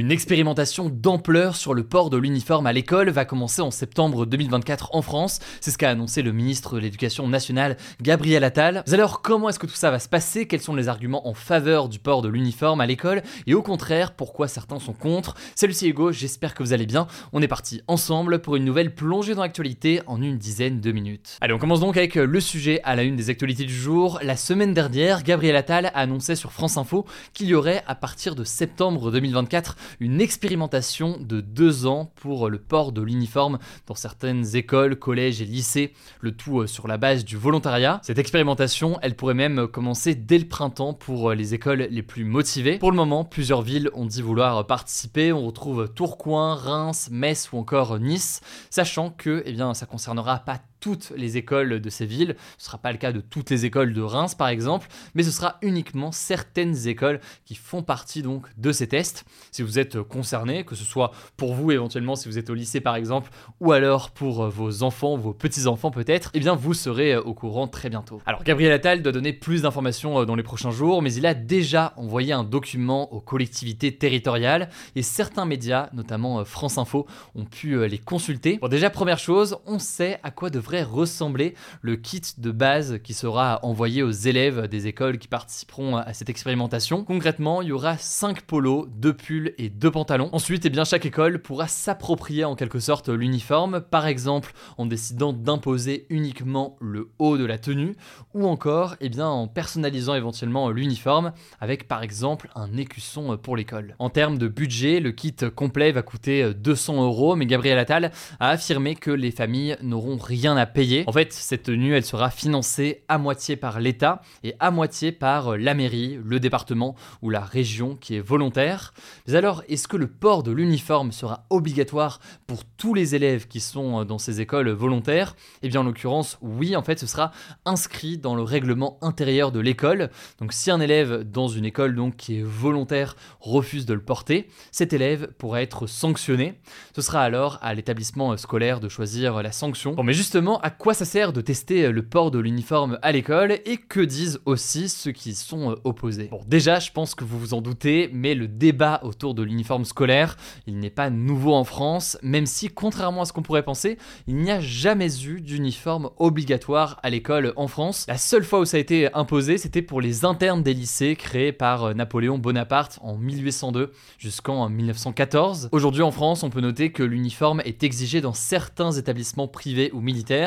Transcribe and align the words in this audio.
Une 0.00 0.12
expérimentation 0.12 0.88
d'ampleur 0.88 1.56
sur 1.56 1.74
le 1.74 1.84
port 1.84 2.08
de 2.08 2.16
l'uniforme 2.16 2.66
à 2.66 2.72
l'école 2.72 3.10
va 3.10 3.26
commencer 3.26 3.60
en 3.60 3.70
septembre 3.70 4.24
2024 4.24 4.94
en 4.94 5.02
France. 5.02 5.40
C'est 5.60 5.70
ce 5.70 5.76
qu'a 5.76 5.90
annoncé 5.90 6.22
le 6.22 6.32
ministre 6.32 6.76
de 6.76 6.80
l'Éducation 6.80 7.28
nationale, 7.28 7.76
Gabriel 8.00 8.42
Attal. 8.42 8.82
Alors, 8.90 9.20
comment 9.20 9.50
est-ce 9.50 9.58
que 9.58 9.66
tout 9.66 9.74
ça 9.74 9.90
va 9.90 9.98
se 9.98 10.08
passer? 10.08 10.46
Quels 10.46 10.62
sont 10.62 10.74
les 10.74 10.88
arguments 10.88 11.28
en 11.28 11.34
faveur 11.34 11.90
du 11.90 11.98
port 11.98 12.22
de 12.22 12.30
l'uniforme 12.30 12.80
à 12.80 12.86
l'école? 12.86 13.22
Et 13.46 13.52
au 13.52 13.60
contraire, 13.60 14.14
pourquoi 14.14 14.48
certains 14.48 14.78
sont 14.78 14.94
contre? 14.94 15.34
Salut, 15.54 15.74
c'est 15.74 15.86
Hugo, 15.86 16.12
j'espère 16.12 16.54
que 16.54 16.62
vous 16.62 16.72
allez 16.72 16.86
bien. 16.86 17.06
On 17.34 17.42
est 17.42 17.46
parti 17.46 17.82
ensemble 17.86 18.38
pour 18.38 18.56
une 18.56 18.64
nouvelle 18.64 18.94
plongée 18.94 19.34
dans 19.34 19.42
l'actualité 19.42 20.00
en 20.06 20.22
une 20.22 20.38
dizaine 20.38 20.80
de 20.80 20.92
minutes. 20.92 21.36
Allez, 21.42 21.52
on 21.52 21.58
commence 21.58 21.80
donc 21.80 21.98
avec 21.98 22.14
le 22.14 22.40
sujet 22.40 22.80
à 22.84 22.96
la 22.96 23.02
une 23.02 23.16
des 23.16 23.28
actualités 23.28 23.66
du 23.66 23.74
jour. 23.74 24.18
La 24.22 24.36
semaine 24.36 24.72
dernière, 24.72 25.24
Gabriel 25.24 25.56
Attal 25.56 25.92
annonçait 25.94 26.36
sur 26.36 26.52
France 26.52 26.78
Info 26.78 27.04
qu'il 27.34 27.48
y 27.48 27.54
aurait, 27.54 27.84
à 27.86 27.94
partir 27.94 28.34
de 28.34 28.44
septembre 28.44 29.12
2024, 29.12 29.76
une 29.98 30.20
expérimentation 30.20 31.18
de 31.20 31.40
deux 31.40 31.86
ans 31.86 32.12
pour 32.16 32.48
le 32.48 32.58
port 32.58 32.92
de 32.92 33.02
l'uniforme 33.02 33.58
dans 33.86 33.94
certaines 33.94 34.56
écoles, 34.56 34.96
collèges 34.96 35.42
et 35.42 35.44
lycées, 35.44 35.92
le 36.20 36.32
tout 36.32 36.60
euh, 36.60 36.66
sur 36.66 36.88
la 36.88 36.96
base 36.96 37.24
du 37.24 37.36
volontariat. 37.36 38.00
Cette 38.02 38.18
expérimentation, 38.18 38.98
elle 39.02 39.16
pourrait 39.16 39.34
même 39.34 39.66
commencer 39.66 40.14
dès 40.14 40.38
le 40.38 40.48
printemps 40.48 40.94
pour 40.94 41.30
euh, 41.30 41.34
les 41.34 41.52
écoles 41.52 41.88
les 41.90 42.02
plus 42.02 42.24
motivées. 42.24 42.78
Pour 42.78 42.90
le 42.90 42.96
moment, 42.96 43.24
plusieurs 43.24 43.62
villes 43.62 43.90
ont 43.94 44.06
dit 44.06 44.22
vouloir 44.22 44.66
participer. 44.66 45.32
On 45.32 45.46
retrouve 45.46 45.92
Tourcoing, 45.94 46.54
Reims, 46.54 47.08
Metz 47.10 47.50
ou 47.52 47.58
encore 47.58 47.98
Nice, 47.98 48.40
sachant 48.70 49.10
que 49.10 49.42
eh 49.44 49.52
bien, 49.52 49.74
concernera 49.90 50.38
pas 50.38 50.60
toutes 50.80 51.12
les 51.16 51.36
écoles 51.36 51.80
de 51.80 51.90
ces 51.90 52.06
villes. 52.06 52.36
Ce 52.58 52.64
ne 52.64 52.66
sera 52.66 52.78
pas 52.78 52.92
le 52.92 52.98
cas 52.98 53.12
de 53.12 53.20
toutes 53.20 53.50
les 53.50 53.64
écoles 53.64 53.92
de 53.92 54.02
Reims 54.02 54.34
par 54.34 54.48
exemple, 54.48 54.88
mais 55.14 55.22
ce 55.22 55.30
sera 55.30 55.58
uniquement 55.62 56.12
certaines 56.12 56.88
écoles 56.88 57.20
qui 57.44 57.54
font 57.54 57.82
partie 57.82 58.22
donc 58.22 58.46
de 58.56 58.72
ces 58.72 58.88
tests. 58.88 59.24
Si 59.50 59.62
vous 59.62 59.78
êtes 59.78 60.00
concerné, 60.02 60.64
que 60.64 60.74
ce 60.74 60.84
soit 60.84 61.12
pour 61.36 61.54
vous 61.54 61.70
éventuellement 61.70 62.16
si 62.16 62.28
vous 62.28 62.38
êtes 62.38 62.50
au 62.50 62.54
lycée 62.54 62.80
par 62.80 62.96
exemple, 62.96 63.30
ou 63.60 63.72
alors 63.72 64.10
pour 64.10 64.48
vos 64.48 64.82
enfants, 64.82 65.16
vos 65.16 65.32
petits-enfants 65.32 65.90
peut-être, 65.90 66.30
eh 66.34 66.40
bien 66.40 66.54
vous 66.54 66.74
serez 66.74 67.16
au 67.16 67.34
courant 67.34 67.68
très 67.68 67.88
bientôt. 67.88 68.20
Alors 68.26 68.42
Gabriel 68.42 68.72
Attal 68.72 69.02
doit 69.02 69.12
donner 69.12 69.32
plus 69.32 69.62
d'informations 69.62 70.20
euh, 70.20 70.24
dans 70.24 70.34
les 70.34 70.42
prochains 70.42 70.70
jours, 70.70 71.02
mais 71.02 71.12
il 71.14 71.26
a 71.26 71.34
déjà 71.34 71.92
envoyé 71.96 72.32
un 72.32 72.44
document 72.44 73.12
aux 73.12 73.20
collectivités 73.20 73.96
territoriales 73.96 74.70
et 74.96 75.02
certains 75.02 75.44
médias, 75.44 75.88
notamment 75.92 76.40
euh, 76.40 76.44
France 76.44 76.78
Info, 76.78 77.06
ont 77.34 77.44
pu 77.44 77.74
euh, 77.74 77.86
les 77.86 77.98
consulter. 77.98 78.58
Bon 78.60 78.68
déjà 78.68 78.90
première 78.90 79.18
chose, 79.18 79.58
on 79.66 79.78
sait 79.78 80.18
à 80.22 80.30
quoi 80.30 80.50
devrait 80.50 80.69
ressembler 80.78 81.54
le 81.82 81.96
kit 81.96 82.22
de 82.38 82.50
base 82.50 82.98
qui 83.02 83.14
sera 83.14 83.60
envoyé 83.62 84.02
aux 84.02 84.10
élèves 84.10 84.68
des 84.68 84.86
écoles 84.86 85.18
qui 85.18 85.28
participeront 85.28 85.96
à 85.96 86.12
cette 86.12 86.30
expérimentation. 86.30 87.04
Concrètement, 87.04 87.62
il 87.62 87.68
y 87.68 87.72
aura 87.72 87.96
5 87.98 88.42
polos, 88.42 88.88
2 88.88 89.12
pulls 89.12 89.54
et 89.58 89.68
2 89.68 89.90
pantalons. 89.90 90.30
Ensuite, 90.32 90.64
eh 90.66 90.70
bien, 90.70 90.84
chaque 90.84 91.06
école 91.06 91.40
pourra 91.42 91.68
s'approprier 91.68 92.44
en 92.44 92.54
quelque 92.54 92.80
sorte 92.80 93.08
l'uniforme, 93.08 93.80
par 93.80 94.06
exemple 94.06 94.52
en 94.78 94.86
décidant 94.86 95.32
d'imposer 95.32 96.06
uniquement 96.10 96.76
le 96.80 97.10
haut 97.18 97.36
de 97.36 97.44
la 97.44 97.58
tenue, 97.58 97.96
ou 98.34 98.46
encore 98.46 98.96
eh 99.00 99.08
bien, 99.08 99.26
en 99.26 99.48
personnalisant 99.48 100.14
éventuellement 100.14 100.70
l'uniforme 100.70 101.32
avec 101.60 101.88
par 101.88 102.02
exemple 102.02 102.50
un 102.54 102.76
écusson 102.76 103.36
pour 103.36 103.56
l'école. 103.56 103.96
En 103.98 104.10
termes 104.10 104.38
de 104.38 104.48
budget, 104.48 105.00
le 105.00 105.12
kit 105.12 105.34
complet 105.54 105.92
va 105.92 106.02
coûter 106.02 106.54
200 106.54 107.02
euros, 107.04 107.36
mais 107.36 107.46
Gabriel 107.46 107.78
Attal 107.78 108.12
a 108.38 108.50
affirmé 108.50 108.94
que 108.94 109.10
les 109.10 109.30
familles 109.30 109.76
n'auront 109.82 110.16
rien 110.16 110.56
à 110.56 110.59
payer. 110.66 111.04
En 111.06 111.12
fait, 111.12 111.32
cette 111.32 111.64
tenue, 111.64 111.94
elle 111.94 112.04
sera 112.04 112.30
financée 112.30 113.04
à 113.08 113.18
moitié 113.18 113.56
par 113.56 113.80
l'État 113.80 114.22
et 114.42 114.54
à 114.60 114.70
moitié 114.70 115.12
par 115.12 115.56
la 115.56 115.74
mairie, 115.74 116.18
le 116.24 116.40
département 116.40 116.94
ou 117.22 117.30
la 117.30 117.40
région 117.40 117.96
qui 117.96 118.16
est 118.16 118.20
volontaire. 118.20 118.94
Mais 119.26 119.34
alors, 119.34 119.62
est-ce 119.68 119.88
que 119.88 119.96
le 119.96 120.06
port 120.06 120.42
de 120.42 120.52
l'uniforme 120.52 121.12
sera 121.12 121.46
obligatoire 121.50 122.20
pour 122.46 122.64
tous 122.64 122.94
les 122.94 123.14
élèves 123.14 123.48
qui 123.48 123.60
sont 123.60 124.04
dans 124.04 124.18
ces 124.18 124.40
écoles 124.40 124.70
volontaires? 124.70 125.36
Eh 125.62 125.68
bien, 125.68 125.80
en 125.80 125.84
l'occurrence, 125.84 126.38
oui, 126.42 126.76
en 126.76 126.82
fait, 126.82 126.98
ce 126.98 127.06
sera 127.06 127.32
inscrit 127.64 128.18
dans 128.18 128.34
le 128.34 128.42
règlement 128.42 128.98
intérieur 129.02 129.52
de 129.52 129.60
l'école. 129.60 130.10
Donc, 130.40 130.52
si 130.52 130.70
un 130.70 130.80
élève 130.80 131.22
dans 131.22 131.48
une 131.48 131.64
école 131.64 131.94
donc 131.94 132.16
qui 132.16 132.38
est 132.38 132.42
volontaire 132.42 133.16
refuse 133.40 133.86
de 133.86 133.94
le 133.94 134.02
porter, 134.02 134.48
cet 134.72 134.92
élève 134.92 135.28
pourra 135.38 135.62
être 135.62 135.86
sanctionné. 135.86 136.60
Ce 136.94 137.02
sera 137.02 137.22
alors 137.22 137.58
à 137.62 137.74
l'établissement 137.74 138.36
scolaire 138.36 138.80
de 138.80 138.88
choisir 138.88 139.42
la 139.42 139.52
sanction. 139.52 139.94
Bon, 139.94 140.02
mais 140.02 140.12
justement, 140.12 140.49
à 140.58 140.70
quoi 140.70 140.94
ça 140.94 141.04
sert 141.04 141.32
de 141.32 141.40
tester 141.40 141.90
le 141.92 142.02
port 142.02 142.30
de 142.30 142.38
l'uniforme 142.38 142.98
à 143.02 143.12
l'école 143.12 143.58
et 143.64 143.76
que 143.76 144.00
disent 144.00 144.40
aussi 144.44 144.88
ceux 144.88 145.12
qui 145.12 145.34
sont 145.34 145.70
euh, 145.70 145.74
opposés. 145.84 146.28
Bon, 146.30 146.40
déjà, 146.46 146.78
je 146.78 146.90
pense 146.90 147.14
que 147.14 147.24
vous 147.24 147.38
vous 147.38 147.54
en 147.54 147.60
doutez, 147.60 148.10
mais 148.12 148.34
le 148.34 148.48
débat 148.48 149.00
autour 149.02 149.34
de 149.34 149.42
l'uniforme 149.42 149.84
scolaire, 149.84 150.36
il 150.66 150.78
n'est 150.78 150.90
pas 150.90 151.10
nouveau 151.10 151.54
en 151.54 151.64
France, 151.64 152.18
même 152.22 152.46
si, 152.46 152.68
contrairement 152.68 153.22
à 153.22 153.24
ce 153.24 153.32
qu'on 153.32 153.42
pourrait 153.42 153.62
penser, 153.62 153.98
il 154.26 154.36
n'y 154.36 154.50
a 154.50 154.60
jamais 154.60 155.24
eu 155.24 155.40
d'uniforme 155.40 156.10
obligatoire 156.18 156.98
à 157.02 157.10
l'école 157.10 157.52
en 157.56 157.68
France. 157.68 158.04
La 158.08 158.18
seule 158.18 158.44
fois 158.44 158.60
où 158.60 158.64
ça 158.64 158.76
a 158.76 158.80
été 158.80 159.12
imposé, 159.14 159.58
c'était 159.58 159.82
pour 159.82 160.00
les 160.00 160.24
internes 160.24 160.62
des 160.62 160.74
lycées 160.74 161.16
créés 161.16 161.52
par 161.52 161.84
euh, 161.84 161.94
Napoléon 161.94 162.38
Bonaparte 162.38 162.98
en 163.02 163.16
1802 163.16 163.92
jusqu'en 164.18 164.68
1914. 164.68 165.68
Aujourd'hui 165.72 166.02
en 166.02 166.10
France, 166.10 166.42
on 166.42 166.50
peut 166.50 166.60
noter 166.60 166.92
que 166.92 167.02
l'uniforme 167.02 167.60
est 167.64 167.82
exigé 167.82 168.20
dans 168.20 168.32
certains 168.32 168.92
établissements 168.92 169.48
privés 169.48 169.90
ou 169.92 170.00
militaires 170.00 170.39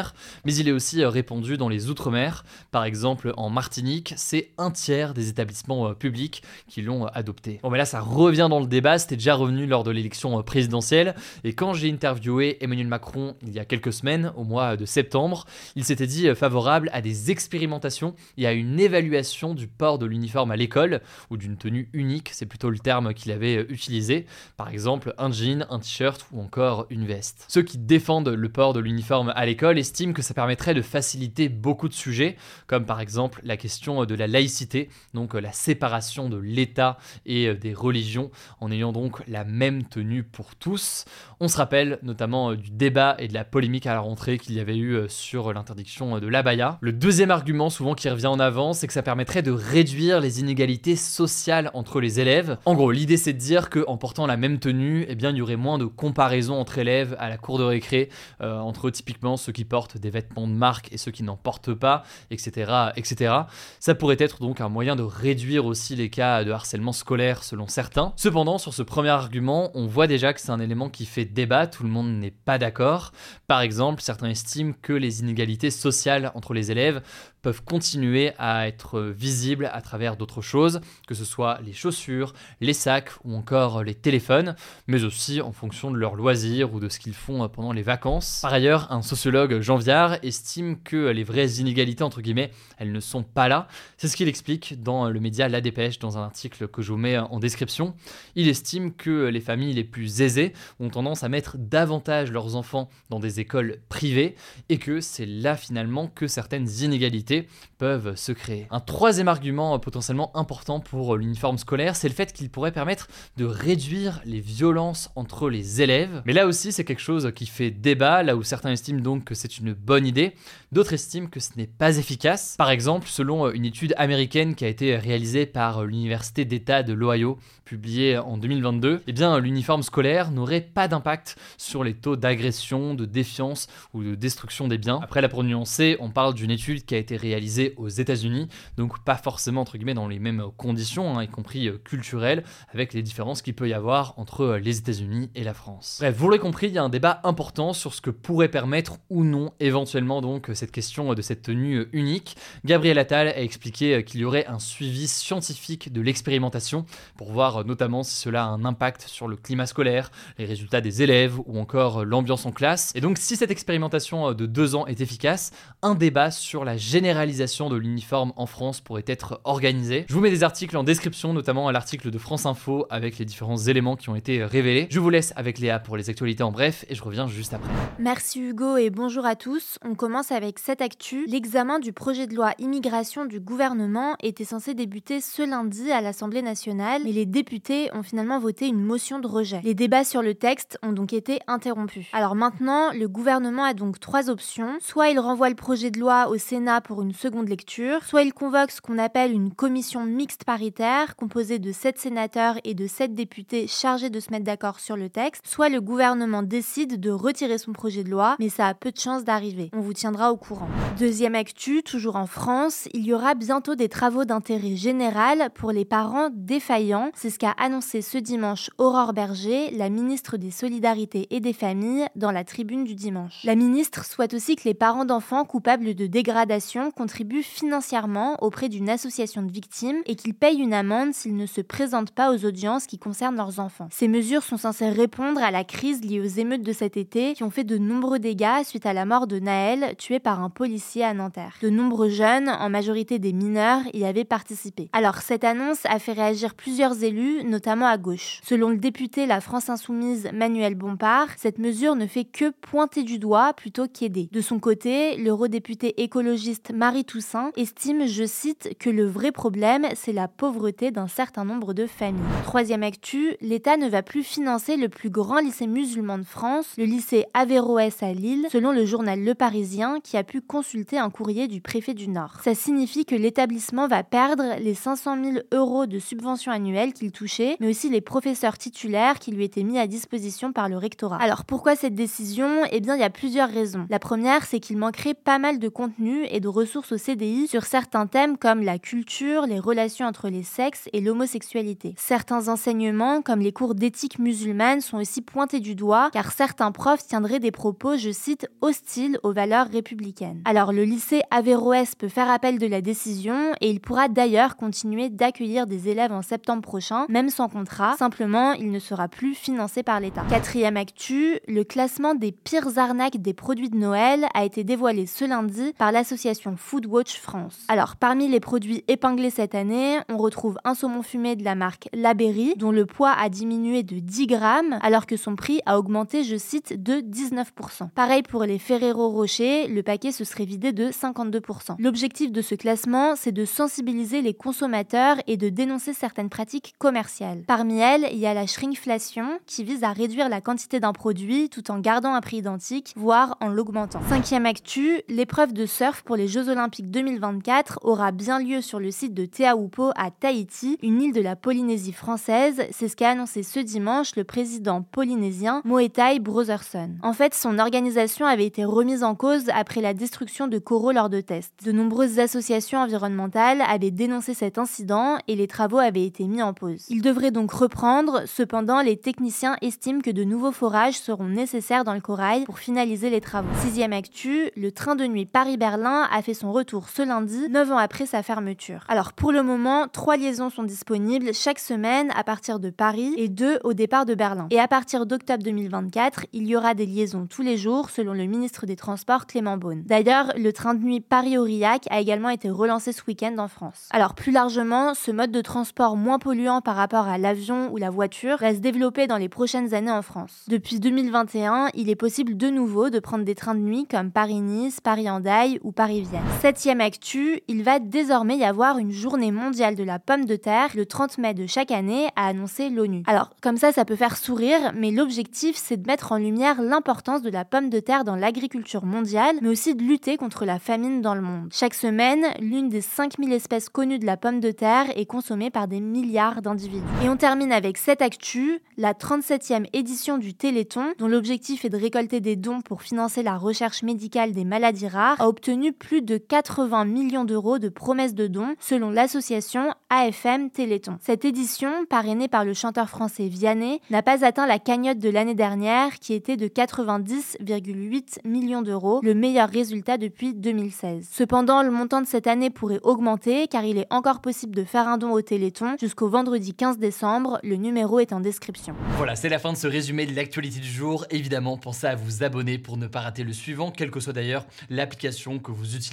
mais 0.46 0.56
il 0.56 0.68
est 0.68 0.72
aussi 0.72 1.04
euh, 1.04 1.10
répandu 1.10 1.58
dans 1.58 1.70
les 1.70 1.90
Outre-mer. 1.90 2.44
Par 2.72 2.86
exemple, 2.86 3.34
en 3.38 3.50
Martinique, 3.50 4.14
c'est 4.18 4.52
un 4.58 4.72
tiers 4.72 5.14
des 5.14 5.30
établissements 5.30 5.90
euh, 5.90 5.94
publics 5.94 6.44
qui 6.68 6.82
l'ont 6.82 7.06
euh, 7.06 7.10
adopté. 7.14 7.60
Bon, 7.64 7.70
mais 7.70 7.78
là, 7.78 7.86
ça 7.86 8.00
revient 8.00 8.48
dans 8.50 8.60
le 8.60 8.68
débat, 8.68 8.98
c'était 8.98 9.16
déjà 9.16 9.36
revenu 9.36 9.66
lors 9.66 9.84
de 9.84 9.92
l'élection 9.92 10.42
présidentielle, 10.44 11.16
et 11.44 11.54
quand 11.54 11.74
j'ai 11.74 11.92
interviewé 11.92 12.64
Emmanuel 12.64 12.88
Macron 12.88 13.36
il 13.46 13.54
y 13.54 13.60
a 13.60 13.66
quelques 13.66 13.94
semaines, 13.94 14.32
au 14.36 14.44
mois 14.44 14.78
de 14.78 14.86
septembre, 14.86 15.46
il 15.76 15.84
s'était 15.84 16.08
dit 16.08 16.34
favorable 16.36 16.90
à 16.94 17.02
des 17.02 17.32
expérimentations 17.32 18.16
et 18.38 18.48
à 18.48 18.54
une 18.54 18.80
évaluation 18.80 19.54
du 19.54 19.68
port 19.68 20.00
de 20.00 20.06
l'uniforme 20.06 20.52
à 20.52 20.56
l'école, 20.56 21.02
ou 21.30 21.38
d'une 21.38 21.58
tenue 21.58 21.90
unique, 21.94 22.30
c'est 22.34 22.46
plutôt 22.46 22.70
le 22.70 22.80
terme 22.80 23.14
qu'il 23.14 23.32
avait 23.32 23.66
utilisé, 23.70 24.26
par 24.58 24.70
exemple 24.70 25.14
un 25.18 25.32
jean, 25.32 25.66
un 25.70 25.80
t-shirt 25.80 26.26
ou 26.32 26.42
encore 26.42 26.86
une 26.90 27.06
veste. 27.06 27.46
Ceux 27.48 27.62
qui 27.62 27.78
défendent 27.78 28.30
le 28.30 28.50
port 28.50 28.74
de 28.74 28.80
l'uniforme 28.80 29.32
à 29.36 29.46
l'école 29.46 29.78
estime 29.84 30.14
que 30.14 30.22
ça 30.22 30.34
permettrait 30.34 30.74
de 30.74 30.82
faciliter 30.82 31.50
beaucoup 31.50 31.90
de 31.90 31.94
sujets, 31.94 32.38
comme 32.68 32.86
par 32.86 33.02
exemple 33.02 33.42
la 33.44 33.58
question 33.58 34.06
de 34.06 34.16
la 34.16 34.28
laïcité, 34.28 34.88
donc 35.14 35.36
euh, 35.36 35.42
la 35.42 35.52
séparation 35.52 36.30
de 36.30 36.38
l'État 36.38 36.98
et 37.26 37.50
euh, 37.50 37.56
des 37.56 37.74
religions, 37.74 38.32
en 38.62 38.72
ayant 38.72 38.94
donc 38.94 39.22
la 39.28 39.44
même 39.44 39.84
tenue 39.84 40.24
pour 40.24 40.56
tous. 40.56 41.04
On 41.42 41.50
se 41.50 41.58
rappelle 41.58 42.00
notamment 42.02 42.52
euh, 42.52 42.56
du 42.56 42.72
débat 42.72 43.18
et 43.20 43.28
de 43.28 43.34
la 43.34 43.44
polémique 43.44 43.86
à 43.86 43.94
la 43.94 44.00
rentrée 44.00 44.38
qu'il 44.38 44.56
y 44.56 44.62
avait 44.62 44.78
eu 44.78 45.02
sur 45.10 45.52
l'interdiction 45.52 46.18
de 46.18 46.28
l'abaya. 46.28 46.78
Le 46.80 46.94
deuxième 46.94 47.32
argument 47.32 47.70
souvent 47.70 47.94
qui 47.94 48.08
revient 48.08 48.28
en 48.28 48.40
avant, 48.40 48.72
c'est 48.72 48.88
que 48.88 48.94
ça 48.94 49.04
permettrait 49.04 49.42
de 49.42 49.52
réduire 49.52 50.22
les 50.22 50.40
inégalités 50.40 50.96
sociales 50.96 51.72
entre 51.74 52.00
les 52.00 52.22
élèves. 52.22 52.58
En 52.64 52.74
gros, 52.74 52.92
l'idée 52.92 53.18
c'est 53.18 53.34
de 53.34 53.38
dire 53.38 53.70
qu'en 53.70 53.98
portant 53.98 54.28
la 54.28 54.38
même 54.38 54.60
tenue, 54.60 55.06
eh 55.10 55.16
bien, 55.16 55.32
il 55.32 55.38
y 55.38 55.42
aurait 55.42 55.58
moins 55.58 55.78
de 55.78 55.86
comparaison 55.86 56.56
entre 56.56 56.78
élèves 56.78 57.18
à 57.20 57.28
la 57.28 57.38
cour 57.38 57.58
de 57.58 57.64
récré, 57.66 58.10
entre 58.40 58.90
typiquement 58.90 59.36
ceux 59.36 59.52
qui 59.52 59.63
portent 59.66 59.98
des 59.98 60.10
vêtements 60.10 60.48
de 60.48 60.54
marque 60.54 60.92
et 60.92 60.98
ceux 60.98 61.12
qui 61.12 61.24
n'en 61.24 61.38
portent 61.38 61.74
pas, 61.74 62.04
etc., 62.32 62.92
etc. 62.96 63.34
Ça 63.80 63.96
pourrait 63.96 64.18
être 64.20 64.42
donc 64.42 64.62
un 64.62 64.70
moyen 64.70 64.96
de 64.96 65.04
réduire 65.04 65.66
aussi 65.66 65.96
les 65.96 66.10
cas 66.10 66.44
de 66.44 66.52
harcèlement 66.52 66.94
scolaire 66.94 67.44
selon 67.44 67.68
certains. 67.68 68.14
Cependant, 68.16 68.58
sur 68.58 68.74
ce 68.74 68.84
premier 68.84 69.10
argument, 69.10 69.72
on 69.74 69.88
voit 69.88 70.08
déjà 70.08 70.34
que 70.34 70.42
c'est 70.42 70.52
un 70.52 70.60
élément 70.60 70.90
qui 70.90 71.06
fait 71.06 71.26
débat, 71.26 71.68
tout 71.68 71.84
le 71.84 71.90
monde 71.90 72.10
n'est 72.20 72.32
pas 72.32 72.58
d'accord. 72.58 73.12
Par 73.48 73.62
exemple, 73.62 74.02
certains 74.02 74.30
estiment 74.30 74.74
que 74.82 74.94
les 74.94 75.22
inégalités 75.22 75.72
sociales 75.72 76.32
entre 76.36 76.54
les 76.54 76.72
élèves 76.72 77.02
peuvent 77.44 77.64
continuer 77.64 78.32
à 78.40 78.68
être 78.68 79.02
visibles 79.02 79.70
à 79.72 79.82
travers 79.82 80.18
d'autres 80.18 80.42
choses, 80.42 80.82
que 81.08 81.14
ce 81.14 81.26
soit 81.26 81.60
les 81.64 81.74
chaussures, 81.74 82.34
les 82.62 82.74
sacs 82.74 83.12
ou 83.24 83.36
encore 83.36 83.84
les 83.84 83.94
téléphones, 83.94 84.56
mais 84.88 85.04
aussi 85.04 85.42
en 85.42 85.52
fonction 85.52 85.92
de 85.92 85.98
leurs 85.98 86.16
loisirs 86.16 86.74
ou 86.74 86.80
de 86.80 86.90
ce 86.90 87.00
qu'ils 87.00 87.14
font 87.14 87.48
pendant 87.50 87.74
les 87.74 87.82
vacances. 87.82 88.40
Par 88.42 88.54
ailleurs, 88.54 88.92
un 88.92 89.02
sociologue, 89.02 89.60
Jean 89.60 89.76
Viard, 89.76 90.18
estime 90.24 90.82
que 90.82 91.10
les 91.10 91.24
vraies 91.24 91.60
inégalités, 91.60 92.04
entre 92.04 92.22
guillemets, 92.22 92.52
elles 92.78 92.94
ne 92.94 93.00
sont 93.02 93.24
pas 93.24 93.48
là. 93.48 93.68
C'est 93.98 94.08
ce 94.08 94.16
qu'il 94.16 94.30
explique 94.30 94.82
dans 94.82 95.10
le 95.10 95.20
média 95.20 95.50
La 95.50 95.60
Dépêche, 95.60 96.00
dans 96.00 96.18
un 96.18 96.24
article 96.24 96.70
que 96.70 96.82
je 96.82 96.94
vous 96.94 96.98
mets 96.98 97.18
en 97.18 97.40
description. 97.40 97.94
Il 98.36 98.48
estime 98.48 98.94
que 98.94 99.28
les 99.28 99.42
familles 99.42 99.74
les 99.74 99.84
plus 99.84 100.22
aisées 100.22 100.54
ont 100.80 100.90
tendance 100.90 101.24
à 101.24 101.30
mettre 101.30 101.58
davantage 101.58 102.32
leurs 102.32 102.56
enfants 102.56 102.90
dans 103.10 103.20
des 103.20 103.42
écoles 103.42 103.80
privées 103.90 104.36
et 104.70 104.78
que 104.78 105.02
c'est 105.02 105.26
là 105.26 105.58
finalement 105.58 106.08
que 106.08 106.28
certaines 106.28 106.70
inégalités 106.82 107.33
peuvent 107.78 108.16
se 108.16 108.32
créer. 108.32 108.68
Un 108.72 108.80
troisième 108.80 109.28
argument 109.28 109.78
potentiellement 109.80 110.36
important 110.36 110.80
pour 110.80 111.18
l'uniforme 111.18 111.58
scolaire, 111.58 111.96
c'est 111.96 112.08
le 112.08 112.14
fait 112.14 112.32
qu'il 112.32 112.50
pourrait 112.50 112.72
permettre 112.72 113.08
de 113.38 113.46
réduire 113.46 114.22
les 114.26 114.40
violences 114.40 115.10
entre 115.16 115.50
les 115.50 115.82
élèves. 115.82 116.22
Mais 116.26 116.34
là 116.34 116.48
aussi, 116.48 116.72
c'est 116.72 116.86
quelque 116.86 117.02
chose 117.02 117.32
qui 117.36 117.46
fait 117.46 117.72
débat, 117.72 118.24
là 118.24 118.36
où 118.36 118.44
certains 118.44 118.72
estiment 118.72 119.02
donc 119.02 119.26
que 119.26 119.36
c'est 119.36 119.58
une 119.58 119.74
bonne 119.74 120.06
idée, 120.06 120.34
d'autres 120.72 120.94
estiment 120.94 121.28
que 121.28 121.40
ce 121.40 121.52
n'est 121.58 121.68
pas 121.68 121.98
efficace. 121.98 122.56
Par 122.58 122.70
exemple, 122.70 123.08
selon 123.08 123.52
une 123.52 123.66
étude 123.66 123.94
américaine 123.98 124.56
qui 124.56 124.66
a 124.66 124.70
été 124.70 124.96
réalisée 124.96 125.46
par 125.46 125.84
l'Université 125.84 126.46
d'État 126.46 126.84
de 126.84 126.94
l'Ohio, 126.94 127.38
publiée 127.66 128.18
en 128.18 128.38
2022, 128.38 129.04
eh 129.08 129.14
bien 129.14 129.40
l'uniforme 129.40 129.84
scolaire 129.84 130.32
n'aurait 130.32 130.62
pas 130.62 130.88
d'impact 130.88 131.38
sur 131.58 131.84
les 131.84 131.94
taux 131.94 132.16
d'agression, 132.16 132.94
de 132.94 133.06
défiance 133.06 133.68
ou 133.94 134.04
de 134.04 134.16
destruction 134.16 134.68
des 134.68 134.78
biens. 134.78 135.00
Après, 135.02 135.22
là 135.22 135.30
pour 135.30 135.44
nuancer, 135.44 135.98
on 136.00 136.10
parle 136.10 136.34
d'une 136.34 136.52
étude 136.52 136.86
qui 136.86 136.96
a 136.96 136.98
été 136.98 137.18
réalisée 137.24 137.74
aux 137.78 137.88
États-Unis, 137.88 138.48
donc 138.78 139.04
pas 139.04 139.16
forcément 139.16 139.62
entre 139.62 139.78
guillemets 139.78 139.94
dans 139.94 140.08
les 140.08 140.20
mêmes 140.20 140.44
conditions, 140.58 141.18
hein, 141.18 141.24
y 141.24 141.28
compris 141.28 141.68
euh, 141.68 141.78
culturelles, 141.84 142.44
avec 142.74 142.94
les 142.94 143.02
différences 143.02 143.42
qu'il 143.42 143.54
peut 143.54 143.70
y 143.70 143.74
avoir 143.74 144.14
entre 144.20 144.42
euh, 144.42 144.60
les 144.60 144.78
États-Unis 144.78 145.32
et 145.34 145.44
la 145.44 145.54
France. 145.54 145.98
Bref, 146.00 146.16
vous 146.16 146.28
l'aurez 146.28 146.40
compris, 146.40 146.68
il 146.68 146.74
y 146.74 146.78
a 146.78 146.84
un 146.84 146.90
débat 146.90 147.22
important 147.24 147.74
sur 147.74 147.94
ce 147.94 148.02
que 148.02 148.10
pourrait 148.10 148.50
permettre 148.50 148.98
ou 149.10 149.24
non 149.24 149.54
éventuellement 149.60 150.22
donc 150.22 150.52
cette 150.54 150.72
question 150.72 151.14
de 151.14 151.22
cette 151.22 151.44
tenue 151.44 151.86
unique. 151.94 152.36
Gabriel 152.66 153.00
Attal 153.00 153.30
a 153.30 153.42
expliqué 153.42 154.04
qu'il 154.04 154.20
y 154.20 154.26
aurait 154.26 154.46
un 154.48 154.60
suivi 154.60 155.08
scientifique 155.08 155.94
de 155.94 156.02
l'expérimentation 156.02 156.86
pour 157.18 157.32
voir 157.32 157.66
notamment 157.66 158.04
si 158.04 158.16
cela 158.16 158.44
a 158.44 158.48
un 158.48 158.66
impact 158.66 159.08
sur 159.08 159.28
le 159.28 159.38
climat 159.38 159.66
scolaire, 159.66 160.12
les 160.38 160.46
résultats 160.46 160.82
des 160.82 161.02
élèves 161.02 161.40
ou 161.46 161.58
encore 161.60 162.04
l'ambiance 162.04 162.46
en 162.46 162.52
classe. 162.52 162.92
Et 162.96 163.02
donc 163.02 163.18
si 163.18 163.38
cette 163.38 163.52
expérimentation 163.52 164.34
de 164.34 164.46
deux 164.46 164.76
ans 164.76 164.86
est 164.88 165.02
efficace, 165.02 165.52
un 165.82 165.96
débat 165.96 166.32
sur 166.32 166.66
la 166.66 166.78
généralisation 166.78 167.13
de 167.14 167.76
l'uniforme 167.76 168.34
en 168.36 168.46
France 168.48 168.82
pourrait 168.82 169.04
être 169.06 169.40
organisé. 169.44 170.06
Je 170.10 170.14
vous 170.14 170.20
mets 170.20 170.32
des 170.32 170.44
articles 170.44 170.76
en 170.76 170.84
description, 170.84 171.32
notamment 171.34 171.70
l'article 171.70 172.10
de 172.10 172.18
France 172.18 172.46
Info 172.46 172.88
avec 172.90 173.18
les 173.20 173.26
différents 173.26 173.58
éléments 173.58 173.96
qui 173.96 174.10
ont 174.10 174.16
été 174.16 174.44
révélés. 174.44 174.88
Je 174.90 175.00
vous 175.00 175.10
laisse 175.10 175.32
avec 175.36 175.60
Léa 175.60 175.80
pour 175.80 175.96
les 175.96 176.10
actualités 176.10 176.44
en 176.44 176.52
bref 176.52 176.86
et 176.90 176.96
je 176.96 177.04
reviens 177.04 177.28
juste 177.28 177.54
après. 177.54 177.70
Merci 178.00 178.42
Hugo 178.42 178.78
et 178.78 178.90
bonjour 178.90 179.26
à 179.26 179.36
tous. 179.36 179.78
On 179.86 179.94
commence 179.94 180.32
avec 180.32 180.58
cette 180.58 180.82
actu. 180.82 181.26
L'examen 181.28 181.80
du 181.80 181.94
projet 181.94 182.26
de 182.26 182.36
loi 182.36 182.54
immigration 182.58 183.26
du 183.26 183.40
gouvernement 183.40 184.16
était 184.24 184.44
censé 184.44 184.74
débuter 184.74 185.22
ce 185.22 185.48
lundi 185.48 185.92
à 185.92 186.02
l'Assemblée 186.02 186.42
nationale, 186.42 187.04
mais 187.06 187.12
les 187.12 187.28
députés 187.28 187.90
ont 187.94 188.04
finalement 188.04 188.40
voté 188.40 188.68
une 188.68 188.84
motion 188.84 189.20
de 189.20 189.28
rejet. 189.28 189.62
Les 189.64 189.76
débats 189.76 190.04
sur 190.04 190.24
le 190.24 190.34
texte 190.34 190.80
ont 190.82 190.94
donc 190.94 191.14
été 191.14 191.40
interrompus. 191.48 192.08
Alors 192.14 192.36
maintenant, 192.36 192.92
le 192.92 193.08
gouvernement 193.08 193.64
a 193.64 193.74
donc 193.74 194.00
trois 194.00 194.32
options. 194.32 194.78
Soit 194.80 195.10
il 195.10 195.20
renvoie 195.20 195.50
le 195.50 195.56
projet 195.56 195.92
de 195.92 196.00
loi 196.00 196.30
au 196.30 196.38
Sénat 196.38 196.82
pour 196.82 197.03
seconde 197.12 197.50
lecture, 197.50 198.04
soit 198.04 198.24
il 198.24 198.34
convoque 198.34 198.72
ce 198.72 198.80
qu'on 198.80 198.98
appelle 198.98 199.34
une 199.34 199.54
commission 199.54 200.06
mixte 200.06 200.46
paritaire 200.46 201.16
composée 201.16 201.60
de 201.60 201.72
sept 201.72 201.98
sénateurs 201.98 202.56
et 202.64 202.74
de 202.74 202.88
sept 202.88 203.14
députés 203.14 203.68
chargés 203.68 204.10
de 204.10 204.20
se 204.20 204.32
mettre 204.32 204.46
d'accord 204.46 204.80
sur 204.80 204.96
le 204.96 205.10
texte, 205.10 205.46
soit 205.46 205.70
le 205.70 205.82
gouvernement 205.82 206.44
décide 206.44 207.00
de 207.00 207.12
retirer 207.12 207.58
son 207.58 207.74
projet 207.74 208.04
de 208.04 208.10
loi, 208.10 208.36
mais 208.40 208.50
ça 208.50 208.68
a 208.68 208.74
peu 208.74 208.92
de 208.92 209.00
chances 209.00 209.24
d'arriver. 209.24 209.70
On 209.74 209.82
vous 209.82 209.94
tiendra 209.94 210.32
au 210.32 210.38
courant. 210.38 210.70
Deuxième 210.98 211.36
actu, 211.36 211.84
toujours 211.84 212.16
en 212.16 212.28
France, 212.28 212.88
il 212.94 213.04
y 213.06 213.14
aura 213.14 213.34
bientôt 213.36 213.76
des 213.76 213.90
travaux 213.90 214.26
d'intérêt 214.26 214.76
général 214.76 215.50
pour 215.56 215.72
les 215.72 215.86
parents 215.86 216.30
défaillants. 216.32 217.12
C'est 217.16 217.30
ce 217.30 217.40
qu'a 217.40 217.56
annoncé 217.58 218.02
ce 218.02 218.18
dimanche 218.18 218.70
Aurore 218.78 219.14
Berger, 219.14 219.72
la 219.72 219.90
ministre 219.90 220.38
des 220.38 220.52
Solidarités 220.52 221.28
et 221.32 221.40
des 221.40 221.54
Familles, 221.54 222.08
dans 222.16 222.32
la 222.32 222.44
tribune 222.44 222.84
du 222.84 222.96
dimanche. 222.96 223.42
La 223.44 223.56
ministre 223.56 224.06
souhaite 224.06 224.34
aussi 224.34 224.56
que 224.56 224.64
les 224.66 224.74
parents 224.74 225.06
d'enfants 225.06 225.46
coupables 225.46 225.96
de 225.96 226.06
dégradation 226.06 226.83
contribuent 226.92 227.44
financièrement 227.44 228.38
auprès 228.42 228.70
d'une 228.70 228.90
association 228.90 229.42
de 229.42 229.52
victimes 229.52 230.02
et 230.06 230.16
qu'ils 230.16 230.34
payent 230.34 230.60
une 230.60 230.74
amende 230.74 231.14
s'ils 231.14 231.36
ne 231.36 231.46
se 231.46 231.62
présentent 231.62 232.12
pas 232.12 232.34
aux 232.34 232.46
audiences 232.46 232.88
qui 232.88 232.98
concernent 232.98 233.36
leurs 233.36 233.60
enfants. 233.60 233.88
Ces 233.92 234.08
mesures 234.08 234.44
sont 234.44 234.58
censées 234.58 234.90
répondre 234.90 235.42
à 235.42 235.52
la 235.52 235.64
crise 235.64 236.04
liée 236.04 236.20
aux 236.20 236.24
émeutes 236.24 236.64
de 236.64 236.74
cet 236.74 236.98
été 236.98 237.34
qui 237.34 237.44
ont 237.44 237.50
fait 237.50 237.64
de 237.64 237.78
nombreux 237.78 238.20
dégâts 238.20 238.64
suite 238.64 238.86
à 238.86 238.94
la 238.94 239.06
mort 239.06 239.28
de 239.28 239.40
Naël, 239.40 239.96
tué 239.98 240.20
par 240.20 240.42
un 240.42 240.50
policier 240.50 241.04
à 241.04 241.14
Nanterre. 241.14 241.56
De 241.62 241.70
nombreux 241.70 242.10
jeunes, 242.10 242.50
en 242.50 242.70
majorité 242.70 243.20
des 243.20 243.34
mineurs, 243.34 243.82
y 243.94 244.06
avaient 244.06 244.26
participé. 244.26 244.90
Alors 244.94 245.18
cette 245.18 245.44
annonce 245.44 245.86
a 245.86 246.00
fait 246.00 246.14
réagir 246.14 246.56
plusieurs 246.56 247.04
élus, 247.04 247.44
notamment 247.44 247.88
à 247.88 247.98
gauche. 247.98 248.40
Selon 248.44 248.70
le 248.70 248.78
député 248.78 249.26
La 249.26 249.42
France 249.42 249.70
Insoumise 249.70 250.30
Manuel 250.34 250.76
Bompard, 250.76 251.28
cette 251.38 251.60
mesure 251.60 251.96
ne 251.96 252.08
fait 252.08 252.26
que 252.26 252.50
pointer 252.50 253.04
du 253.04 253.20
doigt 253.20 253.54
plutôt 253.54 253.88
qu'aider. 253.88 254.30
De 254.32 254.42
son 254.42 254.60
côté, 254.60 255.18
l'eurodéputé 255.18 256.02
écologiste 256.02 256.73
Marie 256.74 257.06
Toussaint 257.06 257.52
estime, 257.56 258.08
je 258.08 258.26
cite, 258.26 258.76
que 258.80 258.90
le 258.90 259.06
vrai 259.06 259.32
problème, 259.32 259.86
c'est 259.94 260.12
la 260.12 260.28
pauvreté 260.28 260.90
d'un 260.90 261.08
certain 261.08 261.46
nombre 261.46 261.76
de 261.76 261.86
familles. 261.86 262.24
Troisième 262.46 262.82
actu, 262.82 263.36
l'État 263.42 263.78
ne 263.78 263.88
va 263.88 264.02
plus 264.02 264.24
financer 264.24 264.76
le 264.76 264.90
plus 264.90 265.12
grand 265.12 265.38
lycée 265.38 265.68
musulman 265.68 266.18
de 266.18 266.24
France, 266.24 266.66
le 266.80 266.86
lycée 266.86 267.26
Averroès 267.36 268.02
à 268.02 268.12
Lille, 268.14 268.48
selon 268.52 268.72
le 268.72 268.86
journal 268.86 269.24
Le 269.24 269.36
Parisien 269.36 270.00
qui 270.04 270.18
a 270.18 270.24
pu 270.24 270.42
consulter 270.42 270.98
un 270.98 271.12
courrier 271.12 271.48
du 271.48 271.62
préfet 271.62 271.94
du 271.94 272.08
Nord. 272.08 272.40
Ça 272.44 272.56
signifie 272.56 273.06
que 273.06 273.14
l'établissement 273.14 273.88
va 273.88 274.02
perdre 274.02 274.56
les 274.60 274.74
500 274.74 275.24
000 275.24 275.38
euros 275.54 275.86
de 275.86 276.00
subvention 276.00 276.52
annuelle 276.52 276.94
qu'il 276.94 277.12
touchait, 277.12 277.56
mais 277.60 277.70
aussi 277.70 277.92
les 277.92 278.02
professeurs 278.02 278.58
titulaires 278.58 279.20
qui 279.20 279.30
lui 279.32 279.44
étaient 279.44 279.62
mis 279.62 279.78
à 279.78 279.86
disposition 279.86 280.52
par 280.52 280.70
le 280.70 280.78
rectorat. 280.78 281.22
Alors 281.22 281.46
pourquoi 281.46 281.76
cette 281.76 281.94
décision? 281.94 282.64
Eh 282.72 282.80
bien, 282.80 282.96
il 282.96 283.02
y 283.02 283.04
a 283.04 283.12
plusieurs 283.12 283.50
raisons. 283.50 283.86
La 283.92 284.00
première, 284.00 284.44
c'est 284.46 284.60
qu'il 284.60 284.78
manquerait 284.78 285.14
pas 285.14 285.38
mal 285.38 285.60
de 285.60 285.70
contenu 285.70 286.26
et 286.32 286.40
de 286.40 286.48
ressources 286.48 286.63
au 286.92 286.98
CDI 286.98 287.48
sur 287.48 287.66
certains 287.66 288.08
thèmes 288.08 288.38
comme 288.38 288.62
la 288.62 288.80
culture, 288.80 289.46
les 289.46 289.60
relations 289.60 290.06
entre 290.06 290.30
les 290.30 290.44
sexes 290.44 290.88
et 290.94 291.02
l'homosexualité. 291.02 291.94
Certains 291.98 292.48
enseignements, 292.48 293.22
comme 293.22 293.42
les 293.42 293.52
cours 293.52 293.76
d'éthique 293.76 294.18
musulmane, 294.18 294.80
sont 294.80 294.98
aussi 294.98 295.22
pointés 295.22 295.60
du 295.60 295.76
doigt 295.76 296.10
car 296.14 296.32
certains 296.32 296.72
profs 296.72 297.06
tiendraient 297.06 297.40
des 297.40 297.52
propos, 297.52 297.98
je 297.98 298.12
cite, 298.12 298.48
hostiles 298.62 299.20
aux 299.24 299.34
valeurs 299.34 299.68
républicaines. 299.68 300.42
Alors 300.46 300.72
le 300.72 300.84
lycée 300.84 301.22
Averroès 301.32 301.96
peut 301.96 302.08
faire 302.08 302.30
appel 302.30 302.60
de 302.60 302.68
la 302.68 302.82
décision 302.82 303.52
et 303.60 303.70
il 303.70 303.82
pourra 303.82 304.08
d'ailleurs 304.08 304.56
continuer 304.56 305.10
d'accueillir 305.10 305.68
des 305.68 305.90
élèves 305.90 306.14
en 306.14 306.22
septembre 306.22 306.62
prochain, 306.62 307.06
même 307.10 307.30
sans 307.30 307.50
contrat, 307.50 307.96
simplement 307.98 308.54
il 308.54 308.72
ne 308.72 308.80
sera 308.80 309.08
plus 309.10 309.36
financé 309.36 309.84
par 309.84 310.00
l'État. 310.00 310.24
Quatrième 310.30 310.78
actu, 310.78 311.40
le 311.48 311.64
classement 311.64 312.16
des 312.16 312.32
pires 312.32 312.78
arnaques 312.78 313.22
des 313.22 313.34
produits 313.34 313.70
de 313.70 313.78
Noël 313.78 314.26
a 314.34 314.46
été 314.46 314.64
dévoilé 314.64 315.06
ce 315.06 315.26
lundi 315.26 315.74
par 315.78 315.92
l'association 315.92 316.53
Foodwatch 316.58 317.20
France. 317.20 317.60
Alors 317.68 317.96
parmi 317.96 318.28
les 318.28 318.40
produits 318.40 318.84
épinglés 318.88 319.30
cette 319.30 319.56
année, 319.56 320.00
on 320.10 320.18
retrouve 320.18 320.58
un 320.64 320.74
saumon 320.74 321.02
fumé 321.02 321.36
de 321.36 321.44
la 321.44 321.56
marque 321.56 321.90
La 321.94 322.14
Berry, 322.14 322.54
dont 322.58 322.72
le 322.72 322.86
poids 322.86 323.12
a 323.12 323.30
diminué 323.30 323.84
de 323.84 324.00
10 324.00 324.28
grammes 324.28 324.80
alors 324.82 325.06
que 325.06 325.18
son 325.18 325.36
prix 325.36 325.62
a 325.66 325.78
augmenté, 325.78 326.24
je 326.24 326.36
cite, 326.36 326.82
de 326.82 326.96
19%. 327.02 327.90
Pareil 327.96 328.24
pour 328.24 328.44
les 328.44 328.60
Ferrero 328.60 329.10
Rocher, 329.10 329.68
le 329.68 329.84
paquet 329.84 330.12
se 330.12 330.24
serait 330.24 330.46
vidé 330.46 330.72
de 330.72 330.90
52%. 330.90 331.76
L'objectif 331.80 332.32
de 332.32 332.42
ce 332.42 332.56
classement, 332.56 333.16
c'est 333.16 333.32
de 333.32 333.46
sensibiliser 333.46 334.22
les 334.22 334.34
consommateurs 334.34 335.18
et 335.28 335.38
de 335.38 335.50
dénoncer 335.50 335.94
certaines 335.94 336.30
pratiques 336.30 336.74
commerciales. 336.78 337.44
Parmi 337.48 337.80
elles, 337.80 338.08
il 338.12 338.20
y 338.20 338.28
a 338.28 338.34
la 338.34 338.48
shrinkflation 338.48 339.40
qui 339.46 339.64
vise 339.64 339.84
à 339.84 339.92
réduire 339.92 340.30
la 340.30 340.42
quantité 340.42 340.80
d'un 340.80 340.94
produit 340.94 341.50
tout 341.50 341.72
en 341.72 341.80
gardant 341.80 342.14
un 342.14 342.22
prix 342.22 342.38
identique, 342.38 342.94
voire 342.96 343.38
en 343.42 343.50
l'augmentant. 343.50 344.02
Cinquième 344.10 344.46
actu, 344.46 345.02
l'épreuve 345.08 345.54
de 345.54 345.66
surf 345.66 346.02
pour 346.04 346.16
les 346.16 346.28
Jeux 346.28 346.43
Olympiques 346.50 346.92
2024 346.92 347.80
aura 347.84 348.12
bien 348.12 348.40
lieu 348.40 348.62
sur 348.62 348.80
le 348.80 348.92
site 348.92 349.14
de 349.14 349.26
Teahupo 349.26 349.92
à 349.96 350.12
Tahiti, 350.12 350.78
une 350.82 351.02
île 351.02 351.14
de 351.14 351.22
la 351.22 351.36
Polynésie 351.36 351.94
française. 351.94 352.64
C'est 352.72 352.88
ce 352.88 352.96
qu'a 352.96 353.10
annoncé 353.10 353.44
ce 353.44 353.60
dimanche 353.60 354.16
le 354.16 354.24
président 354.24 354.82
polynésien 354.82 355.62
Moetai 355.66 356.20
Brotherson. 356.20 356.92
En 357.02 357.14
fait, 357.14 357.34
son 357.34 357.60
organisation 357.60 358.26
avait 358.26 358.46
été 358.46 358.66
remise 358.66 359.04
en 359.04 359.16
cause 359.16 359.50
après 359.54 359.82
la 359.82 359.94
destruction 359.94 360.48
de 360.48 360.60
coraux 360.60 360.92
lors 360.92 361.10
de 361.10 361.22
tests. 361.22 361.64
De 361.66 361.72
nombreuses 361.72 362.20
associations 362.20 362.80
environnementales 362.80 363.62
avaient 363.62 363.92
dénoncé 363.92 364.34
cet 364.34 364.58
incident 364.58 365.18
et 365.28 365.36
les 365.36 365.48
travaux 365.48 365.80
avaient 365.80 366.06
été 366.06 366.26
mis 366.26 366.42
en 366.42 366.54
pause. 366.54 366.86
Il 366.90 367.02
devrait 367.02 367.32
donc 367.32 367.52
reprendre, 367.52 368.24
cependant 368.26 368.82
les 368.82 368.98
techniciens 368.98 369.58
estiment 369.62 370.02
que 370.02 370.12
de 370.12 370.24
nouveaux 370.24 370.52
forages 370.52 371.00
seront 371.00 371.28
nécessaires 371.28 371.84
dans 371.84 371.94
le 371.94 372.02
corail 372.02 372.44
pour 372.46 372.60
finaliser 372.60 373.10
les 373.10 373.22
travaux. 373.22 373.50
Sixième 373.62 373.94
actu, 373.94 374.50
le 374.56 374.72
train 374.72 374.96
de 374.96 375.06
nuit 375.06 375.26
Paris-Berlin 375.26 376.08
a 376.12 376.22
fait 376.22 376.33
son 376.34 376.52
retour 376.52 376.90
ce 376.90 377.02
lundi, 377.02 377.50
9 377.50 377.72
ans 377.72 377.78
après 377.78 378.06
sa 378.06 378.24
fermeture. 378.24 378.84
Alors 378.88 379.14
pour 379.14 379.32
le 379.32 379.44
moment, 379.44 379.88
trois 379.88 380.18
liaisons 380.18 380.50
sont 380.50 380.64
disponibles 380.64 381.34
chaque 381.34 381.60
semaine 381.60 382.12
à 382.16 382.24
partir 382.24 382.60
de 382.60 382.70
Paris 382.70 383.14
et 383.18 383.30
deux 383.30 383.60
au 383.64 383.74
départ 383.74 384.06
de 384.06 384.16
Berlin. 384.16 384.48
Et 384.52 384.60
à 384.60 384.68
partir 384.68 385.06
d'octobre 385.06 385.44
2024, 385.44 386.28
il 386.34 386.48
y 386.48 386.56
aura 386.56 386.74
des 386.74 386.86
liaisons 386.86 387.28
tous 387.28 387.42
les 387.42 387.58
jours 387.58 387.90
selon 387.90 388.14
le 388.14 388.26
ministre 388.26 388.66
des 388.66 388.76
Transports 388.76 389.26
Clément 389.26 389.58
Beaune. 389.58 389.84
D'ailleurs, 389.86 390.32
le 390.38 390.54
train 390.54 390.74
de 390.74 390.84
nuit 390.84 391.00
Paris-Aurillac 391.00 391.86
a 391.90 392.00
également 392.00 392.30
été 392.30 392.50
relancé 392.50 392.92
ce 392.92 393.02
week-end 393.08 393.36
en 393.38 393.48
France. 393.48 393.90
Alors 393.92 394.16
plus 394.16 394.32
largement, 394.32 394.94
ce 394.94 395.12
mode 395.12 395.32
de 395.32 395.42
transport 395.42 395.98
moins 395.98 396.20
polluant 396.20 396.62
par 396.62 396.76
rapport 396.76 397.08
à 397.08 397.18
l'avion 397.18 397.72
ou 397.72 397.78
la 397.78 397.90
voiture 397.90 398.38
va 398.38 398.54
se 398.54 398.60
développer 398.60 399.08
dans 399.08 399.18
les 399.18 399.30
prochaines 399.30 399.74
années 399.74 399.92
en 399.92 400.02
France. 400.02 400.46
Depuis 400.48 400.80
2021, 400.80 401.70
il 401.74 401.90
est 401.90 401.96
possible 401.96 402.38
de 402.38 402.50
nouveau 402.50 402.90
de 402.90 403.00
prendre 403.00 403.24
des 403.24 403.36
trains 403.36 403.56
de 403.56 403.60
nuit 403.60 403.88
comme 403.90 404.12
Paris-Nice, 404.12 404.80
Paris-Hendaye 404.82 405.60
ou 405.64 405.72
Paris-Vienne. 405.72 406.23
Septième 406.44 406.82
actu, 406.82 407.40
il 407.48 407.64
va 407.64 407.80
désormais 407.80 408.36
y 408.36 408.44
avoir 408.44 408.78
une 408.78 408.92
journée 408.92 409.32
mondiale 409.32 409.76
de 409.76 409.84
la 409.84 409.98
pomme 409.98 410.26
de 410.26 410.36
terre 410.36 410.72
le 410.76 410.86
30 410.86 411.18
mai 411.18 411.34
de 411.34 411.48
chaque 411.48 411.72
année, 411.72 412.10
a 412.18 412.28
annoncé 412.28 412.70
l'ONU. 412.70 413.04
Alors 413.08 413.30
comme 413.42 413.56
ça, 413.56 413.72
ça 413.72 413.86
peut 413.86 413.96
faire 413.96 414.18
sourire, 414.18 414.74
mais 414.76 414.92
l'objectif 414.92 415.56
c'est 415.56 415.82
de 415.82 415.88
mettre 415.88 416.12
en 416.12 416.18
lumière 416.18 416.62
l'importance 416.62 417.22
de 417.22 417.30
la 417.30 417.46
pomme 417.46 417.70
de 417.70 417.80
terre 417.80 418.04
dans 418.04 418.18
l'agriculture 418.18 418.84
mondiale, 418.84 419.38
mais 419.42 419.48
aussi 419.48 419.74
de 419.74 419.84
lutter 419.84 420.18
contre 420.18 420.44
la 420.44 420.60
famine 420.60 421.02
dans 421.02 421.16
le 421.16 421.22
monde. 421.22 421.48
Chaque 421.54 421.74
semaine, 421.74 422.26
l'une 422.42 422.68
des 422.68 422.82
5000 422.82 423.32
espèces 423.32 423.70
connues 423.70 424.00
de 424.00 424.06
la 424.06 424.18
pomme 424.18 424.42
de 424.42 424.52
terre 424.52 424.88
est 424.98 425.06
consommée 425.06 425.50
par 425.50 425.70
des 425.70 425.80
milliards 425.80 426.42
d'individus. 426.42 426.84
Et 427.04 427.10
on 427.10 427.16
termine 427.16 427.54
avec 427.54 427.78
cette 427.78 428.02
actu, 428.02 428.60
la 428.78 428.94
37e 428.94 429.68
édition 429.72 430.18
du 430.18 430.34
Téléthon, 430.34 430.94
dont 430.98 431.08
l'objectif 431.08 431.64
est 431.64 431.70
de 431.70 431.78
récolter 431.78 432.20
des 432.20 432.36
dons 432.36 432.62
pour 432.62 432.82
financer 432.82 433.24
la 433.24 433.38
recherche 433.38 433.82
médicale 433.82 434.34
des 434.34 434.44
maladies 434.44 434.90
rares, 434.90 435.22
a 435.22 435.30
obtenu 435.30 435.72
plus 435.72 436.02
de 436.02 436.13
80 436.18 436.86
millions 436.86 437.26
d'euros 437.26 437.60
de 437.60 437.70
promesses 437.70 438.16
de 438.16 438.28
dons, 438.28 438.56
selon 438.60 438.90
l'association 438.90 439.74
AFM 439.90 440.50
Téléthon. 440.50 440.98
Cette 441.02 441.26
édition, 441.26 441.86
parrainée 441.90 442.28
par 442.28 442.46
le 442.46 442.54
chanteur 442.54 442.90
français 442.90 443.28
Vianney, 443.28 443.80
n'a 443.90 444.02
pas 444.02 444.26
atteint 444.26 444.48
la 444.48 444.60
cagnotte 444.60 445.00
de 445.00 445.10
l'année 445.10 445.36
dernière, 445.36 446.00
qui 446.00 446.14
était 446.14 446.38
de 446.38 446.48
90,8 446.48 448.20
millions 448.26 448.62
d'euros, 448.62 449.02
le 449.04 449.14
meilleur 449.14 449.50
résultat 449.50 449.98
depuis 449.98 450.34
2016. 450.34 451.08
Cependant, 451.12 451.64
le 451.64 451.72
montant 451.72 452.02
de 452.02 452.08
cette 452.08 452.28
année 452.28 452.50
pourrait 452.50 452.80
augmenter, 452.84 453.48
car 453.48 453.64
il 453.64 453.78
est 453.78 453.88
encore 453.90 454.22
possible 454.22 454.56
de 454.56 454.64
faire 454.64 454.88
un 454.88 454.98
don 454.98 455.12
au 455.12 455.22
Téléthon 455.22 455.76
jusqu'au 455.80 456.10
vendredi 456.10 456.54
15 456.54 456.78
décembre. 456.78 457.40
Le 457.44 457.56
numéro 457.56 458.00
est 458.00 458.14
en 458.14 458.20
description. 458.20 458.76
Voilà, 458.98 459.16
c'est 459.16 459.30
la 459.30 459.40
fin 459.40 459.54
de 459.54 459.58
ce 459.58 459.68
résumé 459.68 460.06
de 460.06 460.16
l'actualité 460.16 460.60
du 460.60 460.68
jour. 460.68 461.06
Évidemment, 461.10 461.58
pensez 461.58 461.88
à 461.88 461.96
vous 461.96 462.24
abonner 462.24 462.58
pour 462.58 462.78
ne 462.78 462.88
pas 462.88 463.02
rater 463.02 463.24
le 463.24 463.34
suivant, 463.34 463.72
quelle 463.72 463.92
que 463.92 464.00
soit 464.00 464.14
d'ailleurs 464.14 464.46
l'application 464.70 465.40
que 465.40 465.52
vous 465.52 465.76
utilisez 465.76 465.93